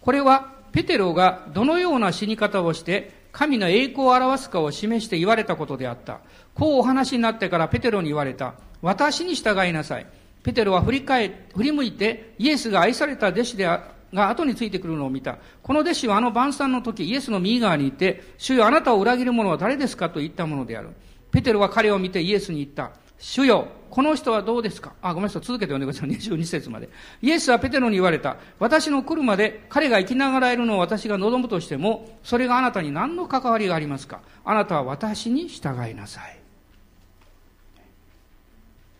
[0.00, 6.20] これは、ペテロがどのような死に方をして、神の栄光を表すかを示して言われたことであった。
[6.54, 8.54] こうお話になってからペテロに言われた。
[8.80, 10.06] 私に従いなさい。
[10.42, 15.38] ペテロは振り返、振り向いて、イエスが愛された弟子であが後についてくるのを見た。
[15.62, 20.10] この弟子はあの晩餐の時、イエスの右側にいて、主よあなたを裏切る者は誰ですか？
[20.10, 20.90] と言ったものである。
[21.30, 22.92] ペテロは彼を見てイエスに言った。
[23.18, 25.42] 主よ、この人はどうですかあ、ごめんなさい。
[25.42, 26.10] 続けて読んでください。
[26.10, 26.88] 22節まで。
[27.22, 28.36] イエスはペテロに言われた。
[28.58, 36.38] 私の来るまで彼が生きながらえるのを私が望むとしても、それがあなたに何の関わりがありますかあなたは私に従いなさい。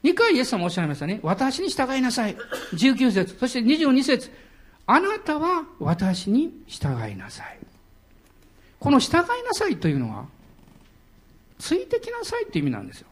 [0.02, 1.20] 二回イエス様おっしゃいましたね。
[1.22, 2.36] 私に従いなさい。
[2.74, 3.36] 19節。
[3.38, 4.30] そして22節。
[4.86, 7.58] あなたは私に従いなさい。
[8.78, 10.26] この従いなさいというのは、
[11.58, 13.06] ついてきなさいって意味なんですよ。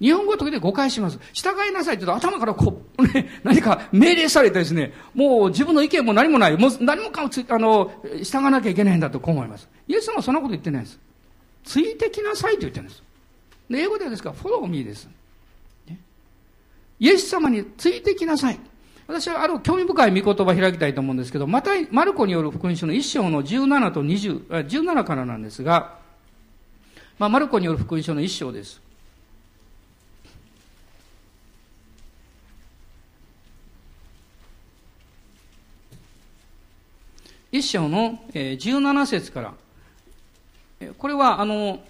[0.00, 1.20] 日本語とで誤解します。
[1.32, 6.56] 従いなさいって言うと頭からこう、ね、何か命令されてですね、もう自分の意見も何もない。
[6.56, 9.68] もう何もかもつあの、従わなきゃいけないんだとこう思います。
[9.86, 10.98] イエス様はそんなこと言ってないです。
[11.62, 13.02] ついてきなさいと言ってるんです。
[13.70, 15.08] で英語ではですから、フォローミーです。
[16.98, 18.58] イエス様についてきなさい。
[19.06, 25.98] 私はある興味深い見言葉を開きたいと思うんですけど、また、マルコによる福音書の一章の17と20、17からなんですが、
[27.18, 28.80] まあ、マルコによる福音書の一章です。
[37.50, 39.54] 一章の17節か
[40.80, 41.80] ら、これはあの、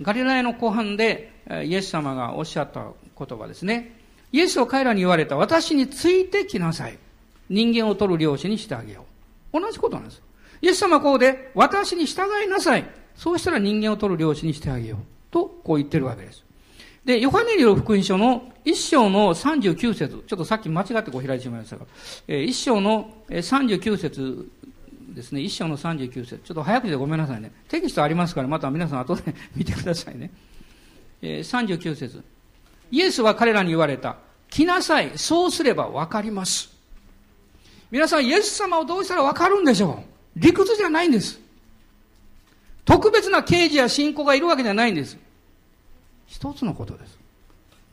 [0.00, 1.32] ガリラヤの後半で
[1.64, 3.97] イエス様がおっしゃった言葉ですね。
[4.32, 5.36] イエスを彼らに言われた。
[5.36, 6.98] 私についてきなさい。
[7.48, 9.04] 人間を取る漁師にしてあげよ
[9.52, 9.60] う。
[9.60, 10.22] 同じことなんです。
[10.60, 12.84] イエス様はこうで、私に従いなさい。
[13.14, 14.98] そうしたら人間を取る漁師にしてあげよう。
[15.30, 16.44] と、こう言ってるわけです。
[17.04, 21.86] で、ヨハネリの福音書の一章の39節ちょっとさっき間違ってこう開いてしまいましたが、
[22.26, 24.50] え一章の39節
[25.14, 27.50] ですね、一章の39節ちょっと早くてごめんなさいね。
[27.68, 30.30] テキストありますから、また皆さん後で 見てくださいね。
[31.22, 32.22] えー、39節
[32.90, 34.16] イエスは彼らに言われた。
[34.50, 35.12] 来なさい。
[35.16, 36.70] そうすればわかります。
[37.90, 40.02] 皆さん、イエス様をどうしたらわかるんでしょ
[40.36, 40.40] う？
[40.40, 41.40] 理屈じゃないんです。
[42.84, 45.18] 特別な刑事や信仰がいるわけじゃないんです。
[46.26, 47.18] 一つのことです。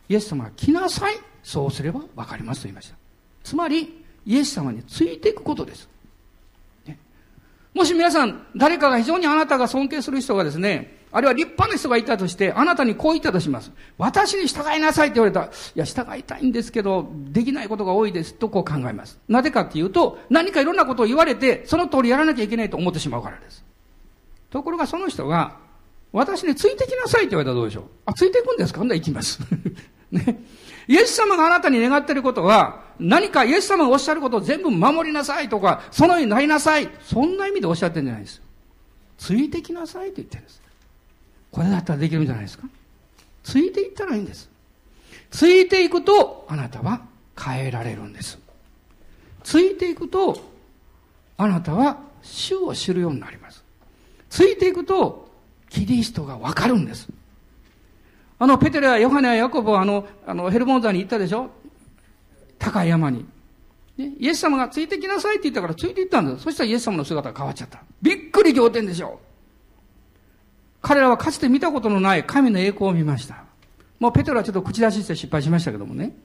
[0.08, 1.18] イエス様は来なさい。
[1.44, 2.96] そうすればわかりますと言いました。
[3.44, 5.88] つまり、イエス様についていくことです。
[6.86, 6.98] ね、
[7.74, 13.72] もし皆さん、誰かが非常にあなたが尊敬する人がですね、あるいは立派な人がいたとして、あなたにこう言ったとします。
[13.98, 19.18] 私に従いなさいって言われたら、いや、従いたいんですけど、できないことが多いですとこう考えます。
[19.30, 23.64] なぜかっていうと、何かいろんなことを言われて、その通りやらなきゃいけないと思ってしまうからです。
[24.50, 25.58] ところがその人が、
[26.12, 28.80] 私についてきなさいって言われたらどうでしょうあ、ついていくんですか？
[28.80, 29.40] ほんな行きます。
[30.12, 30.44] ね。
[30.88, 36.90] イエス様があなたに願っていることは、何かイエス様がおっしゃることを全部守りなさいとか、そのようになりなさい。
[37.02, 38.42] そんな意味でおっしゃってるんじゃないです。
[39.18, 40.62] ついてきなさいって言ってるんです。
[41.52, 42.68] これだったらできるんじゃないですか？
[43.44, 44.50] ついていったらいいんです。
[45.32, 47.02] ついていくと、あなたは
[47.40, 48.40] 変えられるんです。
[49.44, 50.38] ついていくと、
[51.38, 53.64] あなたは主を知るようになります。
[54.30, 55.30] ついていくと、
[55.70, 57.08] キリストがわかるんです。
[58.40, 61.50] あの、ペテロやヨハネやヤコブはあの、あの、ヘルモンザに行ったでしょ？
[62.58, 63.26] 高い山に。
[63.98, 66.44] ね、イエス様がついてきなさいって言ったからついていったんです。
[66.44, 67.82] そしたらイエス様の姿が変わっちゃった。
[68.02, 69.20] びっくり仰天でしょ
[70.86, 73.44] 彼らはかつて見たことのない神の栄光を見ました。
[74.00, 76.16] もうペテロはちょっと口出しして失敗しましたけどもね。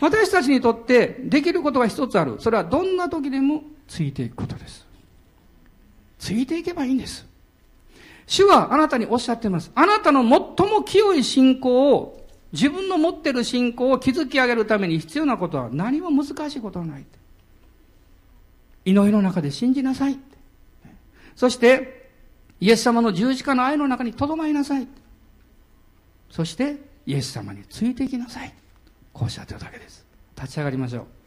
[0.00, 2.36] 私たちにとってできることが一つある。
[2.38, 4.86] それはどんな時でもついていくことです。
[6.20, 7.26] ついていけばいいんです。
[8.28, 9.72] 主はあなたにおっしゃっています。
[9.74, 10.30] あなたの最
[10.70, 17.04] も清い信仰を自分の持っている信仰を築き上げるために必要なことは何も難しいことはない。
[18.84, 20.16] 祈りの中で信じなさい。
[21.34, 21.97] そして、
[22.60, 24.86] イエス様の十字架の愛の中に留まりなさい。
[26.30, 28.52] そして、イエス様についていきなさい。
[29.12, 30.04] こうおっしゃってるだけです。
[30.36, 31.18] 立ち上がりましょう。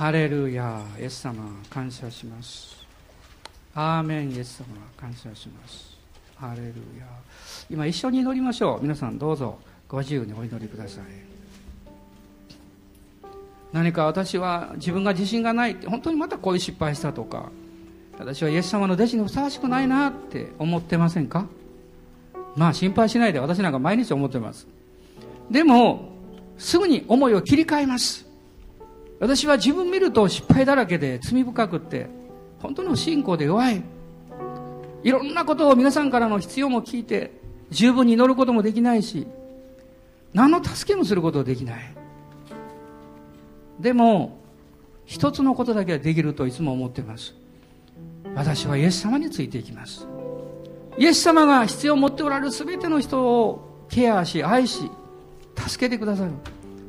[0.00, 2.74] ハレルヤイエス様感謝します
[3.74, 4.64] アーメンイエス様
[4.96, 5.94] 感謝します
[6.36, 7.06] ハレルヤ
[7.68, 11.29] 今一緒に祈りましょう皆さんどうぞご自由にお祈りください
[13.72, 17.50] 何か私は自分が自信がないって本当にまたこういう失敗したとか
[18.18, 21.46] 私はイエス様の弟子にふさわしくないなって思ってませんか？
[22.56, 24.66] まあ心配しないで私なんか毎日思ってます。
[25.50, 26.10] でも
[26.58, 28.26] すぐに思いを切り替えます。
[29.20, 32.08] 私は自分見ると失敗だらけで罪深くって
[32.58, 33.82] 本当の信仰で弱い。
[35.02, 37.30] いろんなことを皆さんからの必要も聞いて
[37.70, 39.26] 十分に祈ることもできないし
[40.34, 41.99] 何の助けもすることはできない。
[43.80, 44.38] でも
[45.04, 47.34] 一つのことだけはできるといつも思っています
[48.34, 50.06] 私はイエス様についていきます
[50.98, 54.90] イエス様が必要を持っておられる全ての人をケアし愛し
[55.56, 56.30] 助けてくださる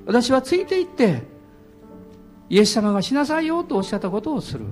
[0.05, 1.23] 私はついていって
[2.51, 4.65] イエス様がしなさいよとおっしゃったことをする。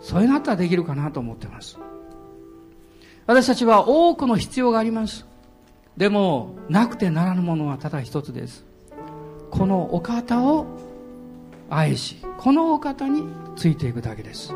[0.00, 1.78] そういうのあったらできるかなと思ってます。
[3.26, 5.26] 私たちは多くの必要があります。
[5.98, 8.64] でも、なくてならぬものはただ一つです。
[9.50, 10.64] このお方を
[11.74, 13.24] 愛し、このお方に
[13.56, 14.54] ついていくだけです。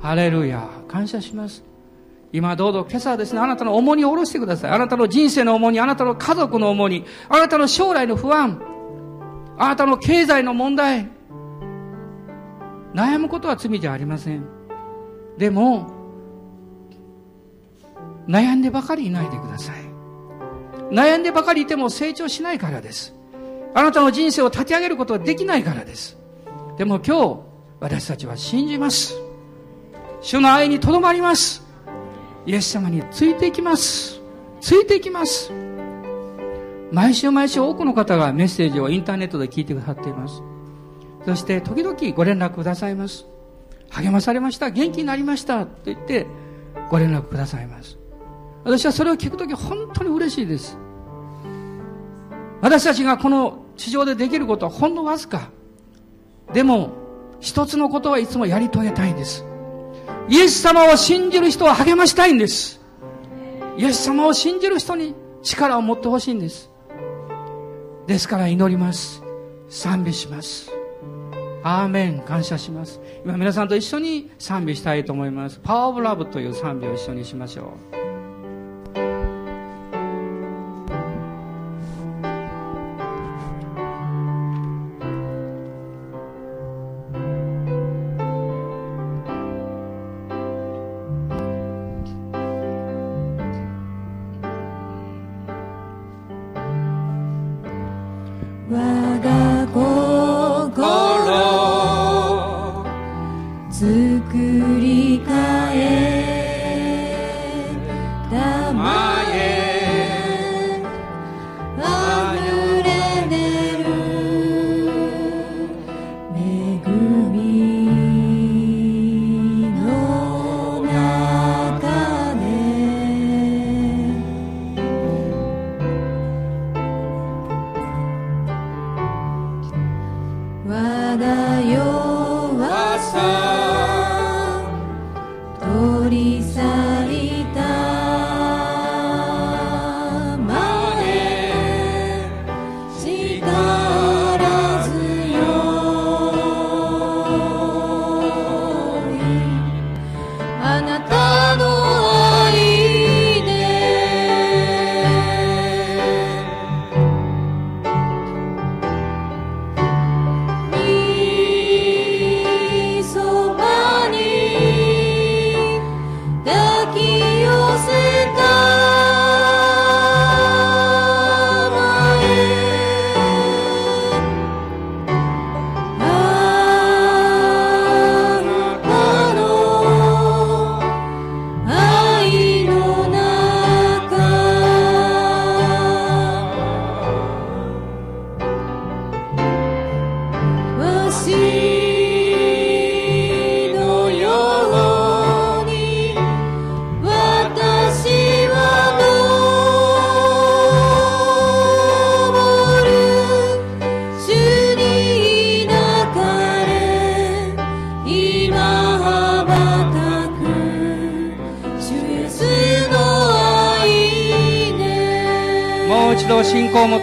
[0.00, 1.62] ハレルヤ、感謝します。
[2.32, 4.70] 今どうぞ今朝はですね、あなたの重荷を下ろしてください。
[4.70, 8.60] あなたの人生の重荷、あなたの家族の重荷、あなたの将来の不安、
[9.58, 11.08] あなたの経済の問題、
[12.94, 14.44] 悩むことは罪じゃありません。
[15.36, 15.90] でも、
[18.26, 19.76] 悩んでばかりいないでください。
[20.90, 23.15] 悩んでばかりいても成長しないからです。
[23.74, 26.16] あなたの人生を立ち上げることはできないからです。
[26.78, 27.40] でも今日、
[27.80, 29.14] 私たちは信じます。
[30.20, 31.64] 主の愛にとどまります。
[32.46, 34.20] イエス様についていきます。
[34.60, 35.52] ついていきます。
[36.92, 40.42] 毎週毎週多くの方がメッセージをインターネットで聞いてくださっています。
[41.24, 43.26] そして時々ご連絡くださいます。
[43.90, 44.70] 励まされました。
[44.70, 45.66] 元気になりました。
[45.66, 46.26] と言って
[46.90, 47.98] ご連絡くださいます。
[48.64, 50.78] 私はそれを聞くとき本当に嬉しいです。
[52.60, 55.50] 私たちがこの地上でできることはほんのわずか。
[56.52, 56.90] でも、
[57.40, 59.44] 一つのことはいつもやり遂げたいんです。
[60.28, 62.80] イエス様を信じる人を励ましたいんです。
[63.76, 66.70] イエス様を信じる人に力を持ってほしいんです。
[68.06, 69.22] ですから祈ります。
[69.68, 70.70] 賛美します。
[71.62, 72.20] アーメン。
[72.20, 73.00] 感謝します。
[73.24, 75.60] 今皆さんと一緒に賛美したいと思います。
[75.62, 78.05] パワーオブラブという賛美を一緒にしましょう。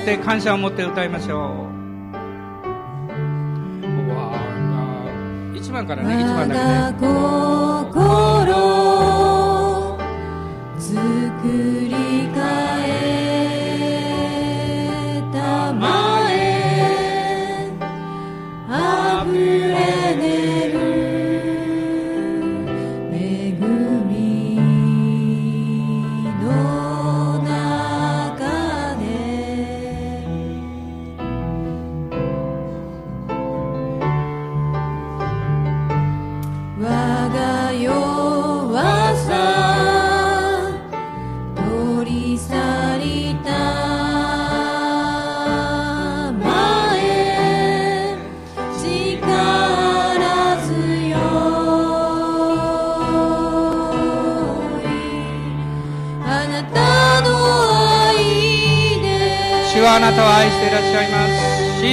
[0.03, 1.73] って感謝を持って歌いましょう。
[5.57, 7.42] 1番からね1番だけね。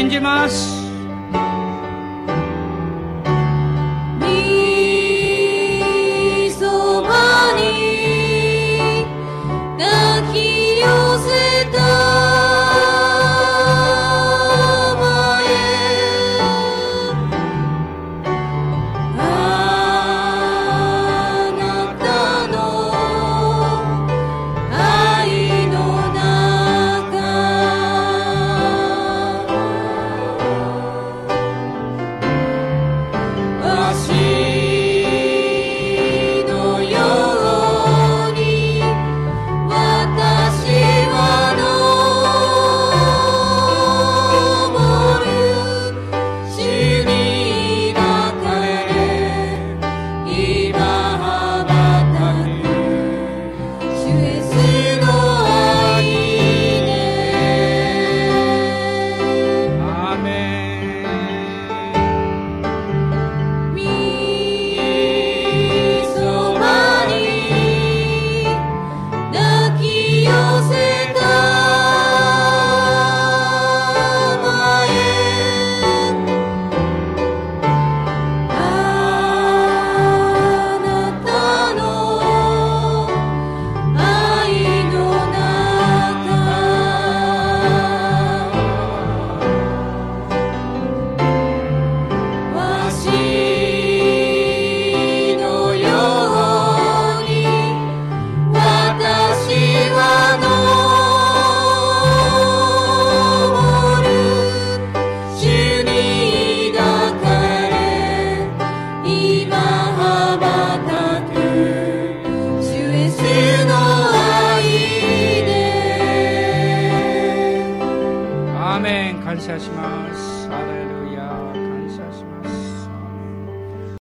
[0.01, 0.70] changing my.